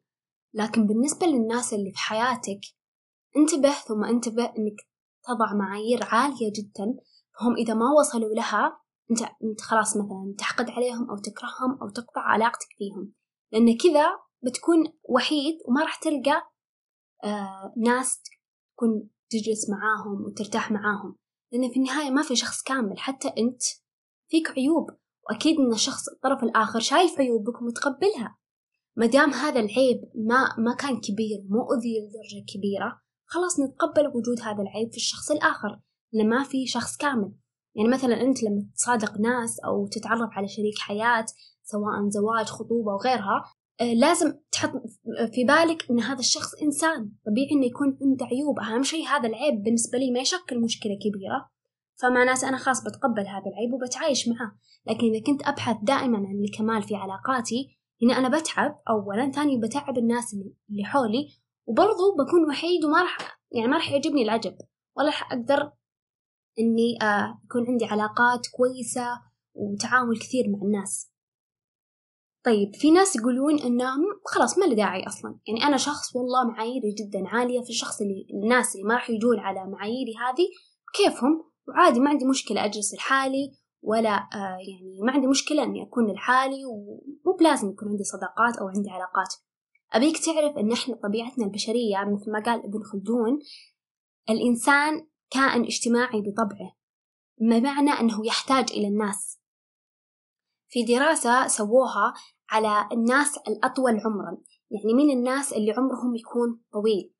لكن 0.54 0.87
بالنسبة 0.87 1.26
للناس 1.26 1.75
اللي 1.75 1.90
في 1.90 1.99
حياتك 1.99 2.61
انتبه 3.37 3.73
ثم 3.73 4.05
انتبه 4.05 4.45
إنك 4.45 4.77
تضع 5.25 5.55
معايير 5.55 6.01
عالية 6.03 6.53
جدا 6.53 6.95
هم 7.41 7.57
إذا 7.57 7.75
ما 7.75 7.87
وصلوا 7.99 8.35
لها 8.35 8.81
أنت 9.11 9.21
أنت 9.45 9.61
خلاص 9.61 9.97
مثلا 9.97 10.35
تحقد 10.39 10.71
عليهم 10.71 11.11
أو 11.11 11.17
تكرههم 11.17 11.79
أو 11.83 11.89
تقطع 11.89 12.21
علاقتك 12.21 12.69
فيهم. 12.79 13.13
لأن 13.53 13.77
كذا 13.77 14.07
بتكون 14.43 14.93
وحيد 15.03 15.59
وما 15.69 15.83
راح 15.83 15.97
تلقى 15.97 16.43
آه 17.25 17.75
ناس 17.77 18.23
تكون 18.77 19.11
تجلس 19.31 19.71
معاهم 19.71 20.25
وترتاح 20.25 20.71
معاهم. 20.71 21.17
لأن 21.53 21.71
في 21.71 21.77
النهاية 21.77 22.11
ما 22.11 22.23
في 22.23 22.37
شخص 22.37 22.63
كامل 22.63 22.99
حتى 22.99 23.29
أنت 23.29 23.63
فيك 24.29 24.51
عيوب. 24.51 24.91
وأكيد 25.31 25.59
أن 25.59 25.73
الشخص 25.73 26.09
الطرف 26.09 26.43
الآخر 26.43 26.81
شايف 26.81 27.19
عيوبك 27.19 27.63
ومتقبلها. 27.63 28.39
ما 28.97 29.07
دام 29.07 29.31
هذا 29.31 29.61
العيب 29.61 30.11
ما 30.15 30.55
ما 30.59 30.75
كان 30.75 31.01
كبير 31.01 31.47
مؤذي 31.49 31.99
لدرجة 32.01 32.45
كبيرة 32.55 33.01
خلاص 33.31 33.61
نتقبل 33.61 34.07
وجود 34.07 34.41
هذا 34.43 34.63
العيب 34.63 34.91
في 34.91 34.97
الشخص 34.97 35.31
الآخر 35.31 35.81
لأن 36.13 36.29
ما 36.29 36.45
في 36.45 36.67
شخص 36.67 36.97
كامل. 36.97 37.33
يعني 37.77 37.89
مثلا 37.89 38.23
أنت 38.23 38.43
لما 38.43 38.67
تصادق 38.77 39.21
ناس 39.21 39.61
أو 39.61 39.87
تتعرف 39.87 40.31
على 40.33 40.49
شريك 40.49 40.79
حياة 40.79 41.27
سواء 41.63 42.09
زواج 42.09 42.47
خطوبة 42.47 42.93
وغيرها 42.93 43.45
آه، 43.81 43.95
لازم 43.95 44.35
تحط 44.53 44.73
في 45.35 45.45
بالك 45.45 45.91
إن 45.91 46.01
هذا 46.01 46.19
الشخص 46.19 46.55
إنسان. 46.63 47.13
طبيعي 47.27 47.49
إنه 47.53 47.67
يكون 47.67 47.99
عنده 48.03 48.27
عيوب. 48.27 48.59
أهم 48.59 48.83
شيء 48.83 49.07
هذا 49.07 49.29
العيب 49.29 49.63
بالنسبة 49.63 49.99
لي 49.99 50.11
ما 50.11 50.21
يشكل 50.21 50.61
مشكلة 50.61 50.93
كبيرة. 50.95 51.51
فمعناته 52.03 52.49
أنا 52.49 52.57
خلاص 52.57 52.85
بتقبل 52.85 53.27
هذا 53.27 53.47
العيب 53.47 53.73
وبتعايش 53.73 54.29
معه. 54.29 54.59
لكن 54.87 55.07
إذا 55.07 55.25
كنت 55.27 55.43
أبحث 55.49 55.77
دائما 55.83 56.19
عن 56.19 56.45
الكمال 56.45 56.83
في 56.83 56.95
علاقاتي 56.95 57.79
هنا 58.03 58.19
أنا 58.19 58.39
بتعب 58.39 58.79
اولا 58.89 59.31
ثاني 59.31 59.61
بتعب 59.61 59.99
الناس 59.99 60.35
اللي 60.71 60.85
حولي 60.85 61.29
وبرضو 61.71 62.17
بكون 62.19 62.49
وحيد 62.49 62.85
وما 62.85 63.03
راح 63.03 63.41
يعني 63.53 63.69
ما 63.69 63.77
راح 63.77 63.93
يعجبني 63.93 64.23
العجب. 64.23 64.57
ولا 64.97 65.07
راح 65.07 65.33
أقدر 65.33 65.73
إني 66.59 66.99
آه، 67.03 67.41
يكون 67.45 67.67
عندي 67.69 67.85
علاقات 67.85 68.47
كويسة 68.57 69.21
وتعامل 69.55 70.19
كثير 70.19 70.45
مع 70.49 70.59
الناس. 70.62 71.11
طيب 72.45 72.75
في 72.75 72.91
ناس 72.91 73.17
يقولون 73.17 73.59
انه 73.59 73.95
خلاص 74.25 74.59
ما 74.59 74.65
له 74.65 74.75
داعي 74.75 75.07
أصلا. 75.07 75.39
يعني 75.49 75.65
أنا 75.65 75.77
شخص 75.77 76.17
والله 76.17 76.45
معاييري 76.45 76.95
جدا 76.99 77.29
عالية 77.29 77.61
في 77.61 77.71
الشخص 77.71 78.00
اللي 78.00 78.27
الناس 78.35 78.75
اللي 78.77 78.87
ما 78.87 78.95
راح 78.95 79.11
يجون 79.11 79.39
على 79.39 79.67
معاييري 79.67 80.12
هذه 80.17 80.49
كيفهم؟ 80.95 81.50
وعادي 81.69 82.00
ما 82.00 82.11
عندي 82.11 82.25
مشكلة 82.25 82.65
أجلس 82.65 82.95
لحالي 82.95 83.53
ولا 83.83 84.15
آه 84.15 84.59
يعني 84.69 84.99
ما 85.03 85.12
عندي 85.12 85.27
مشكلة 85.27 85.62
إني 85.62 85.83
أكون 85.83 86.12
لحالي 86.12 86.65
ومو 86.65 87.37
بلازم 87.39 87.71
يكون 87.71 87.89
عندي 87.89 88.05
صداقات 88.05 88.57
أو 88.57 88.69
عندي 88.69 88.91
علاقات. 88.91 89.35
أبيك 89.93 90.19
تعرف 90.19 90.59
إن 90.59 90.73
إحنا 90.73 90.95
طبيعتنا 90.95 91.45
البشرية 91.45 91.97
مثل 91.99 92.33
ما 92.33 92.43
قال 92.43 92.65
ابن 92.65 92.83
خلدون 92.83 93.39
الإنسان 94.31 95.09
كائن 95.31 95.65
اجتماعي 95.65 96.21
بطبعه 96.21 96.76
بمعنى 97.41 97.91
إنه 97.91 98.26
يحتاج 98.26 98.73
إلى 98.73 98.89
الناس. 98.89 99.41
في 100.69 100.85
دراسة 100.85 101.47
سووها 101.47 102.15
على 102.50 102.89
الناس 102.93 103.39
الأطول 103.39 104.00
عمرا 104.00 104.39
يعني 104.71 104.95
مين 104.95 105.19
الناس 105.19 105.53
اللي 105.53 105.73
عمرهم 105.73 106.17
يكون 106.17 106.63
طويل. 106.73 107.15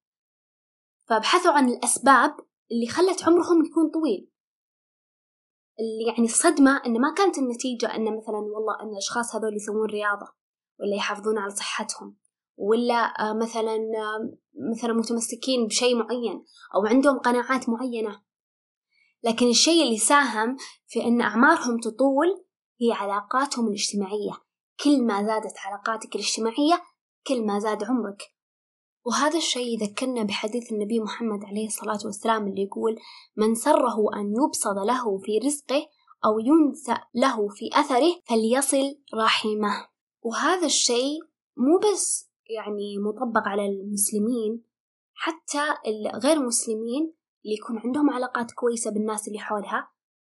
فبحثوا 1.09 1.53
عن 1.53 1.69
الأسباب 1.69 2.37
اللي 2.73 2.87
خلت 2.87 3.25
عمرهم 3.25 3.65
يكون 3.65 3.91
طويل. 3.91 4.31
اللي 5.81 6.13
يعني 6.13 6.25
الصدمة 6.25 6.83
إن 6.87 7.01
ما 7.01 7.15
كانت 7.15 7.39
النتيجة 7.39 7.95
إن 7.95 8.17
مثلا 8.17 8.37
والله 8.37 8.83
إن 8.83 8.89
الأشخاص 8.93 9.35
هذول 9.37 9.57
يسوون 9.57 9.91
رياضة 9.91 10.33
ولا 10.81 10.97
يحافظون 10.97 11.39
على 11.39 11.51
صحتهم. 11.51 12.17
ولا 12.61 12.95
آه، 12.95 13.33
مثلا 13.33 13.75
آه، 13.75 14.37
مثلا 14.73 14.93
متمسكين 14.93 15.67
بشيء 15.67 15.97
معين 15.97 16.45
أو 16.75 16.87
عندهم 16.87 17.19
قناعات 17.19 17.69
معينة. 17.69 18.23
لكن 19.23 19.49
الشيء 19.49 19.83
اللي 19.83 19.99
ساهم 19.99 20.57
في 20.87 21.05
أن 21.05 21.21
أعمارهم 21.21 21.81
تطول 21.81 22.45
هي 22.81 22.93
علاقاتهم 22.93 23.69
الاجتماعية. 23.69 24.33
كل 24.85 25.03
ما 25.03 25.23
زادت 25.23 25.55
علاقاتك 25.59 26.15
الاجتماعية 26.15 26.83
كل 27.27 27.47
ما 27.47 27.59
زاد 27.59 27.85
عمرك. 27.85 28.23
وهذا 29.07 29.39
الشيء 29.39 29.83
يذكرنا 29.83 30.23
بحديث 30.23 30.73
النبي 30.73 31.01
محمد 31.01 31.45
عليه 31.45 31.67
الصلاة 31.67 31.99
والسلام 32.05 32.47
اللي 32.49 32.63
يقول 32.63 32.97
من 33.37 33.55
سره 33.55 34.15
أن 34.15 34.35
يبسط 34.45 34.77
له 34.87 35.19
في 35.19 35.39
رزقه 35.39 35.87
أو 36.25 36.39
ينسأ 36.39 37.01
له 37.15 37.49
في 37.49 37.71
أثره 37.73 38.21
فليصل 38.25 38.99
رحمه. 39.15 39.89
وهذا 40.23 40.67
الشيء 40.67 41.21
مو 41.57 41.79
بس 41.79 42.30
يعني 42.57 42.99
مطبق 42.99 43.49
على 43.49 43.67
المسلمين 43.67 44.65
حتى 45.15 45.75
غير 46.15 46.37
المسلمين 46.37 47.15
اللي 47.45 47.57
يكون 47.57 47.79
عندهم 47.79 48.11
علاقات 48.11 48.53
كويسة 48.53 48.91
بالناس 48.91 49.29
اللي 49.29 49.39
حولها 49.39 49.91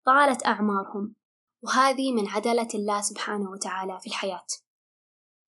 طالت 0.06 0.46
أعمارهم. 0.46 1.14
وهذه 1.62 2.12
من 2.12 2.28
عدالة 2.28 2.68
الله 2.74 3.00
سبحانه 3.00 3.50
وتعالى 3.50 3.98
في 4.00 4.06
الحياة. 4.06 4.46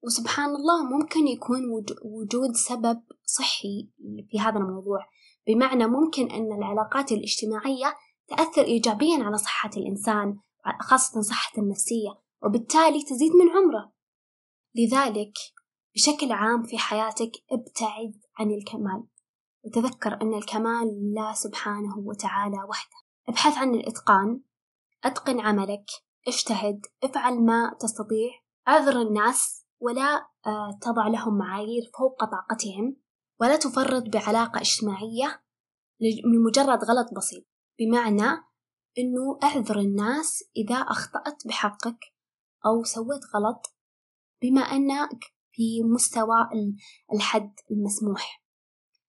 وسبحان 0.05 0.51
الله 0.57 0.85
ممكن 0.85 1.27
يكون 1.27 1.61
وجود 2.05 2.53
سبب 2.53 3.03
صحي 3.25 3.91
في 4.31 4.41
هذا 4.41 4.59
الموضوع 4.59 5.07
بمعنى 5.47 5.87
ممكن 5.87 6.31
أن 6.31 6.53
العلاقات 6.53 7.13
الاجتماعية 7.13 7.95
تأثر 8.29 8.63
إيجابيا 8.63 9.25
على 9.25 9.37
صحة 9.37 9.71
الإنسان 9.77 10.39
خاصة 10.81 11.21
صحة 11.21 11.63
النفسية 11.63 12.11
وبالتالي 12.43 13.03
تزيد 13.03 13.33
من 13.33 13.51
عمره. 13.51 13.93
لذلك 14.75 15.33
بشكل 15.95 16.33
عام 16.33 16.63
في 16.63 16.79
حياتك 16.79 17.33
ابتعد 17.53 18.21
عن 18.39 18.51
الكمال. 18.51 19.05
وتذكر 19.65 20.23
أن 20.23 20.35
الكمال 20.35 20.87
لله 20.87 21.33
سبحانه 21.33 21.99
وتعالى 21.99 22.63
وحده. 22.69 22.97
ابحث 23.29 23.59
عن 23.59 23.75
الإتقان. 23.75 24.41
أتقن 25.05 25.41
عملك. 25.41 25.85
اجتهد. 26.29 26.87
افعل 27.05 27.45
ما 27.45 27.77
تستطيع. 27.81 28.31
اعذر 28.69 29.03
الناس. 29.03 29.65
ولا 29.81 30.29
آه، 30.47 30.79
تضع 30.81 31.09
لهم 31.09 31.39
معايير 31.39 31.91
فوق 31.99 32.25
طاقتهم. 32.25 32.97
ولا 33.41 33.57
تفرط 33.57 34.03
بعلاقة 34.09 34.61
اجتماعية 34.61 35.43
لمجرد 36.25 36.85
غلط 36.85 37.15
بسيط. 37.17 37.45
بمعنى 37.79 38.49
أنه 38.99 39.39
اعذر 39.43 39.79
الناس 39.79 40.45
إذا 40.57 40.77
أخطأت 40.77 41.47
بحقك 41.47 41.99
أو 42.67 42.85
سويت 42.85 43.23
غلط. 43.35 43.75
بما 44.43 44.61
أنك 44.61 45.38
في 45.59 45.83
مستوى 45.83 46.49
الحد 47.15 47.53
المسموح. 47.71 48.45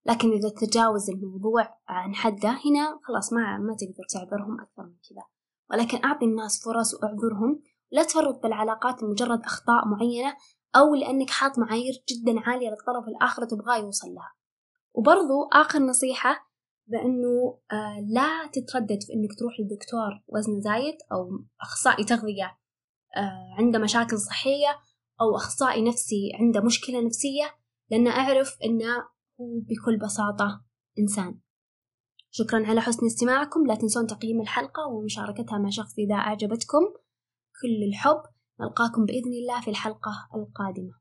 لكن 0.06 0.32
إذا 0.32 0.48
تجاوز 0.48 1.10
الموضوع 1.10 1.78
عن 1.88 2.14
حده 2.14 2.48
هنا 2.48 3.00
خلاص 3.02 3.32
ما 3.32 3.58
ما 3.58 3.76
تقدر 3.80 4.04
تعذرهم 4.12 4.60
أكثر 4.60 4.82
من 4.82 4.96
كذا. 5.10 5.22
ولكن 5.70 6.04
أعطي 6.04 6.24
الناس 6.24 6.64
فرص 6.64 6.94
وأعذرهم. 6.94 7.62
لا 7.90 8.02
تفرط 8.02 8.42
بالعلاقات 8.42 9.02
لمجرد 9.02 9.40
أخطاء 9.44 9.88
معينة 9.88 10.36
أو 10.76 10.94
لأنك 10.94 11.30
حاط 11.30 11.58
معايير 11.58 11.94
جدا 12.08 12.40
عالية 12.40 12.68
للطرف 12.68 13.08
الآخر 13.08 13.44
تبغاه 13.44 13.76
يوصل 13.76 14.08
لها. 14.08 14.32
وبرضو 14.94 15.48
آخر 15.52 15.78
نصيحة 15.78 16.50
بأنه 16.86 17.58
آه 17.72 18.00
لا 18.08 18.50
تتردد 18.52 19.02
في 19.02 19.12
أنك 19.14 19.38
تروح 19.38 19.60
لدكتور 19.60 20.22
وزن 20.28 20.60
زايد 20.60 20.96
أو 21.12 21.44
أخصائي 21.60 22.04
تغذية 22.04 22.58
آه 23.16 23.54
عنده 23.58 23.78
مشاكل 23.78 24.18
صحية 24.18 24.89
أو 25.20 25.36
أخصائي 25.36 25.82
نفسي 25.82 26.32
عنده 26.34 26.60
مشكلة 26.60 27.00
نفسية 27.06 27.56
لأن 27.90 28.06
أعرف 28.06 28.56
أنه 28.64 28.96
هو 29.40 29.60
بكل 29.60 29.98
بساطة 29.98 30.64
إنسان. 30.98 31.40
شكرا 32.30 32.66
على 32.66 32.80
حسن 32.80 33.06
استماعكم. 33.06 33.66
لا 33.66 33.74
تنسون 33.74 34.06
تقييم 34.06 34.40
الحلقة 34.40 34.86
ومشاركتها 34.88 35.58
مع 35.58 35.70
شخص 35.70 35.98
إذا 35.98 36.14
أعجبتكم. 36.14 36.84
كل 37.62 37.88
الحب. 37.88 38.22
نلقاكم 38.60 39.04
بإذن 39.04 39.32
الله 39.32 39.60
في 39.60 39.70
الحلقة 39.70 40.12
القادمة. 40.34 40.99